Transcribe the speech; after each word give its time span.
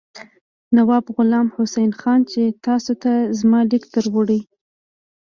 نواب 0.75 1.05
غلام 1.15 1.47
حسین 1.55 1.91
خان 1.99 2.19
چې 2.31 2.41
تاسو 2.65 2.91
ته 3.03 3.11
زما 3.39 3.59
لیک 3.69 3.83
دروړي. 3.93 4.39